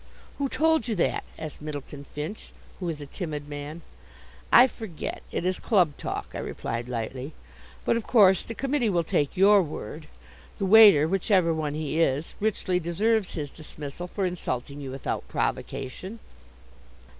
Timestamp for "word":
9.61-10.07